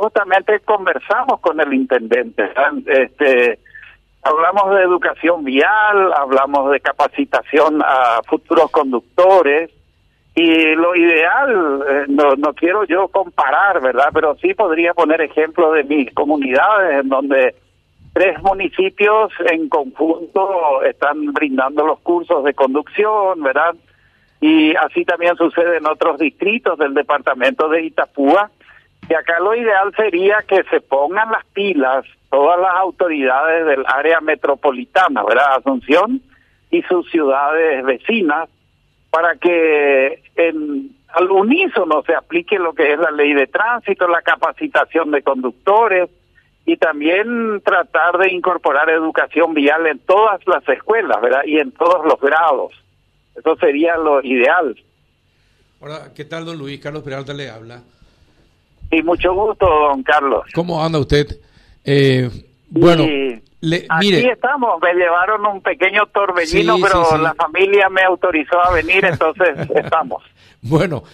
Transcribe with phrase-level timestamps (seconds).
[0.00, 2.50] justamente conversamos con el intendente.
[2.86, 3.58] Este,
[4.22, 9.70] hablamos de educación vial, hablamos de capacitación a futuros conductores
[10.34, 14.08] y lo ideal, eh, no, no quiero yo comparar, ¿verdad?
[14.14, 17.54] Pero sí podría poner ejemplo de mis comunidades en donde
[18.14, 23.74] tres municipios en conjunto están brindando los cursos de conducción, ¿verdad?
[24.40, 28.50] Y así también sucede en otros distritos del departamento de Itapúa.
[29.10, 34.20] Y acá lo ideal sería que se pongan las pilas todas las autoridades del área
[34.20, 35.56] metropolitana, ¿verdad?
[35.56, 36.22] Asunción
[36.70, 38.48] y sus ciudades vecinas,
[39.10, 44.22] para que en, al unísono se aplique lo que es la ley de tránsito, la
[44.22, 46.08] capacitación de conductores,
[46.64, 51.42] y también tratar de incorporar educación vial en todas las escuelas, ¿verdad?
[51.46, 52.72] Y en todos los grados.
[53.34, 54.76] Eso sería lo ideal.
[55.80, 56.78] Hola, ¿qué tal, don Luis?
[56.78, 57.82] Carlos Peralta le habla.
[58.90, 60.44] Y mucho gusto, don Carlos.
[60.54, 61.38] ¿Cómo anda usted?
[61.84, 62.28] Eh,
[62.68, 63.04] bueno,
[63.60, 64.80] le, aquí estamos.
[64.82, 70.22] Me llevaron un pequeño torbellino, pero la familia me autorizó a venir, entonces estamos.
[70.62, 71.04] Bueno,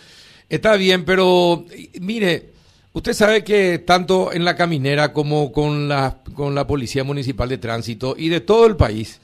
[0.49, 1.65] está bien, pero
[2.01, 2.57] mire,
[2.97, 7.59] Usted sabe que tanto en la caminera como con la, con la Policía Municipal de
[7.59, 9.21] Tránsito y de todo el país,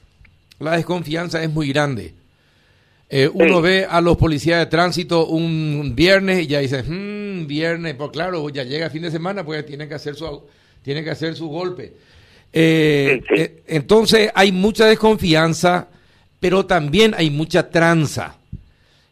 [0.59, 2.13] la desconfianza es muy grande.
[3.15, 7.93] Eh, uno ve a los policías de tránsito un viernes y ya dice, mmm, viernes,
[7.93, 10.41] pues claro, ya llega el fin de semana, pues tiene que hacer su,
[10.81, 11.93] tiene que hacer su golpe.
[12.51, 15.89] Eh, eh, entonces hay mucha desconfianza,
[16.39, 18.37] pero también hay mucha tranza.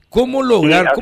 [0.09, 0.93] ¿Cómo lograr,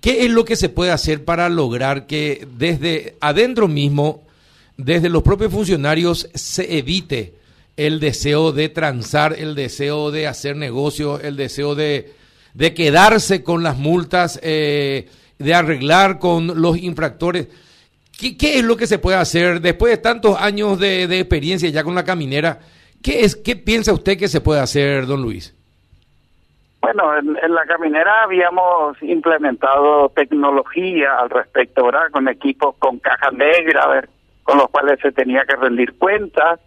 [0.00, 4.22] qué es lo que se puede hacer para lograr que desde adentro mismo,
[4.76, 7.34] desde los propios funcionarios, se evite
[7.76, 12.14] el deseo de transar, el deseo de hacer negocio, el deseo de,
[12.56, 17.48] de quedarse con las multas, eh, de arreglar con los infractores?
[18.18, 21.68] ¿Qué, ¿Qué, es lo que se puede hacer después de tantos años de, de experiencia
[21.68, 22.58] ya con la caminera?
[23.02, 25.54] ¿Qué, es, ¿Qué piensa usted que se puede hacer, don Luis?
[26.80, 32.10] Bueno, en, la caminera habíamos implementado tecnología al respecto, ¿verdad?
[32.12, 34.04] Con equipos con caja negra,
[34.44, 36.60] con los cuales se tenía que rendir cuentas.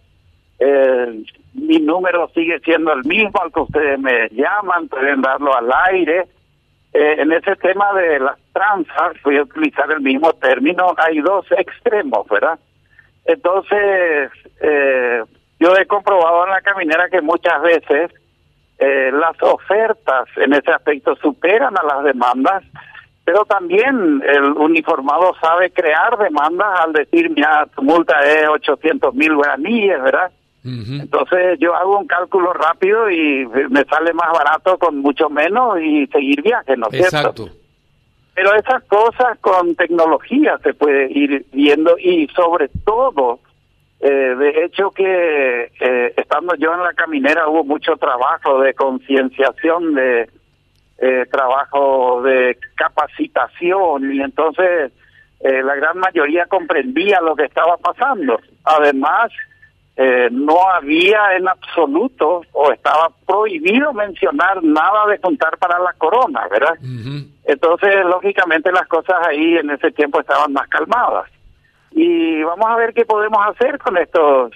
[0.59, 5.71] Eh, mi número sigue siendo el mismo al que ustedes me llaman, pueden darlo al
[5.91, 6.27] aire.
[6.91, 11.45] Eh, en ese tema de las tranzas, voy a utilizar el mismo término, hay dos
[11.51, 12.59] extremos, ¿verdad?
[13.25, 15.23] Entonces, eh,
[15.59, 18.11] yo he comprobado en la caminera que muchas veces
[18.79, 22.63] eh, las ofertas en ese aspecto superan a las demandas,
[23.23, 29.35] pero también el uniformado sabe crear demandas al decir, mira, tu multa es 800 mil
[29.35, 30.31] guaraníes, ¿verdad?
[30.63, 36.05] Entonces yo hago un cálculo rápido y me sale más barato con mucho menos y
[36.07, 37.49] seguir viaje, ¿no es cierto?
[38.35, 43.39] Pero esas cosas con tecnología se puede ir viendo y sobre todo
[44.01, 49.93] eh, de hecho que eh, estando yo en la caminera hubo mucho trabajo de concienciación,
[49.93, 50.29] de
[50.99, 54.91] eh, trabajo de capacitación y entonces
[55.41, 58.41] la gran mayoría comprendía lo que estaba pasando.
[58.65, 59.31] Además,
[60.31, 66.77] no había en absoluto o estaba prohibido mencionar nada de contar para la corona, ¿verdad?
[67.43, 71.29] Entonces, lógicamente las cosas ahí en ese tiempo estaban más calmadas
[71.91, 74.51] y vamos a ver qué podemos hacer con estos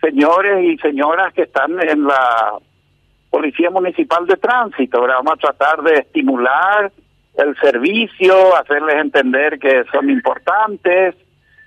[0.00, 2.54] señores y señoras que están en la
[3.30, 5.02] Policía Municipal de Tránsito.
[5.02, 6.90] vamos a tratar de estimular
[7.36, 11.14] el servicio, hacerles entender que son importantes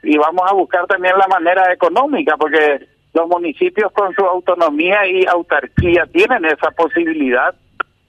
[0.02, 5.26] y vamos a buscar también la manera económica porque los municipios con su autonomía y
[5.26, 7.54] autarquía tienen esa posibilidad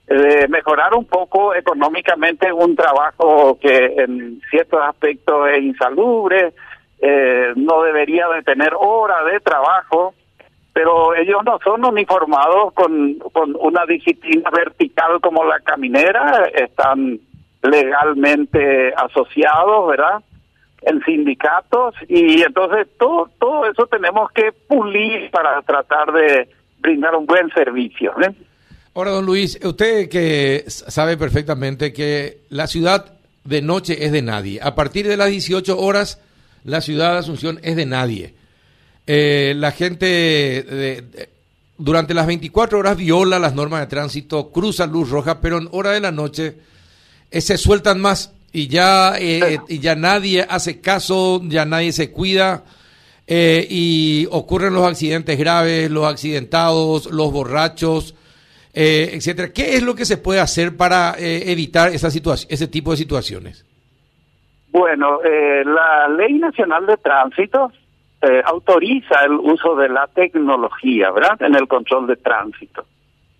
[0.07, 6.53] de mejorar un poco económicamente un trabajo que en ciertos aspectos es insalubre,
[6.99, 10.13] eh, no debería de tener hora de trabajo,
[10.73, 17.19] pero ellos no son uniformados con, con una disciplina vertical como la caminera, están
[17.63, 20.21] legalmente asociados, ¿verdad?
[20.85, 26.47] En sindicatos y entonces todo todo eso tenemos que pulir para tratar de
[26.79, 28.13] brindar un buen servicio.
[28.21, 28.33] ¿eh?
[28.93, 34.59] Ahora, don Luis, usted que sabe perfectamente que la ciudad de noche es de nadie.
[34.61, 36.21] A partir de las 18 horas
[36.63, 38.35] la ciudad de Asunción es de nadie.
[39.07, 41.03] Eh, la gente
[41.77, 45.91] durante las 24 horas viola las normas de tránsito, cruza luz roja, pero en hora
[45.91, 46.57] de la noche
[47.31, 52.11] eh, se sueltan más y ya, eh, y ya nadie hace caso, ya nadie se
[52.11, 52.63] cuida
[53.27, 58.15] y ocurren los accidentes graves, los accidentados, los borrachos,
[58.71, 59.51] etcétera.
[59.51, 63.65] ¿Qué es lo que se puede hacer para evitar esa ese tipo de situaciones?
[64.75, 67.71] Bueno, eh, la Ley Nacional de Tránsito
[68.21, 72.85] eh, autoriza el uso de la tecnología, ¿verdad?, en el control de tránsito.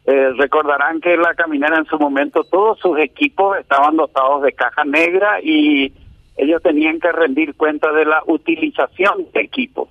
[0.07, 4.83] Eh, recordarán que la caminera en su momento todos sus equipos estaban dotados de caja
[4.85, 5.91] negra y
[6.37, 9.89] ellos tenían que rendir cuenta de la utilización de equipo.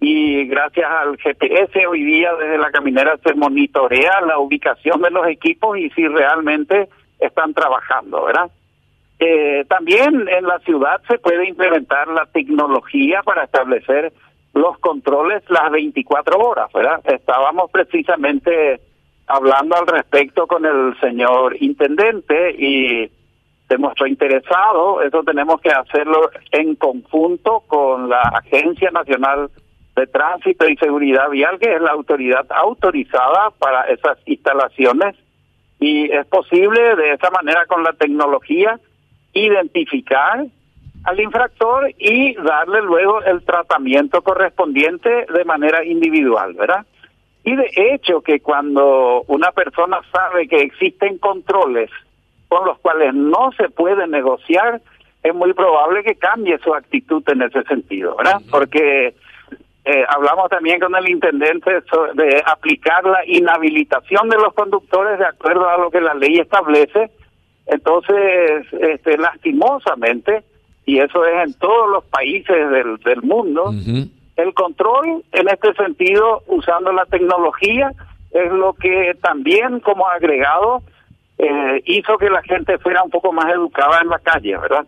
[0.00, 5.28] Y gracias al GPS hoy día desde la caminera se monitorea la ubicación de los
[5.28, 6.88] equipos y si realmente
[7.20, 8.50] están trabajando, ¿verdad?
[9.20, 14.12] Eh, también en la ciudad se puede implementar la tecnología para establecer
[14.54, 17.00] los controles las 24 horas, ¿verdad?
[17.04, 18.80] Estábamos precisamente
[19.26, 23.10] hablando al respecto con el señor intendente y
[23.68, 25.02] se mostró interesado.
[25.02, 29.50] Eso tenemos que hacerlo en conjunto con la Agencia Nacional
[29.96, 35.16] de Tránsito y Seguridad Vial, que es la autoridad autorizada para esas instalaciones.
[35.80, 38.78] Y es posible de esa manera con la tecnología
[39.32, 40.44] identificar
[41.04, 46.86] al infractor y darle luego el tratamiento correspondiente de manera individual, ¿verdad?
[47.44, 51.90] Y de hecho que cuando una persona sabe que existen controles
[52.48, 54.80] con los cuales no se puede negociar,
[55.22, 58.40] es muy probable que cambie su actitud en ese sentido, ¿verdad?
[58.50, 59.14] Porque
[59.84, 61.70] eh, hablamos también con el intendente
[62.14, 67.10] de aplicar la inhabilitación de los conductores de acuerdo a lo que la ley establece.
[67.66, 70.44] Entonces, este, lastimosamente,
[70.86, 73.72] y eso es en todos los países del, del mundo,
[74.42, 77.92] el control en este sentido, usando la tecnología,
[78.30, 80.82] es lo que también como agregado
[81.38, 84.86] eh, hizo que la gente fuera un poco más educada en la calle, ¿verdad?